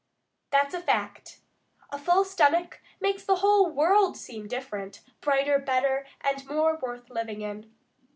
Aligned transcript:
That's 0.49 0.73
a 0.73 0.81
fact. 0.81 1.37
A 1.91 1.99
full 1.99 2.23
stomach 2.25 2.81
makes 2.99 3.23
the 3.23 3.35
whole 3.35 3.67
world 3.69 4.17
seem 4.17 4.47
different, 4.47 5.01
brighter, 5.21 5.59
better, 5.59 6.07
and 6.21 6.43
more 6.47 6.75
worth 6.81 7.11
living 7.11 7.41
in. 7.41 7.71